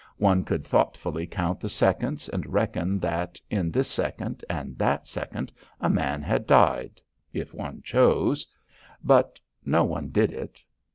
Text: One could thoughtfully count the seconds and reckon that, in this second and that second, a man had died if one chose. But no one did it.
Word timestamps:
One 0.17 0.43
could 0.43 0.65
thoughtfully 0.65 1.27
count 1.27 1.59
the 1.59 1.69
seconds 1.69 2.27
and 2.27 2.51
reckon 2.51 2.97
that, 3.01 3.39
in 3.51 3.69
this 3.69 3.87
second 3.87 4.43
and 4.49 4.75
that 4.79 5.05
second, 5.05 5.53
a 5.79 5.91
man 5.91 6.23
had 6.23 6.47
died 6.47 6.99
if 7.33 7.53
one 7.53 7.83
chose. 7.83 8.47
But 9.03 9.39
no 9.63 9.83
one 9.83 10.09
did 10.09 10.31
it. 10.33 10.63